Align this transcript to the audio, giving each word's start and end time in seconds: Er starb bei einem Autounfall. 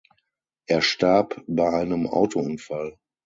Er 0.65 0.81
starb 0.81 1.43
bei 1.45 1.69
einem 1.69 2.07
Autounfall. 2.07 2.97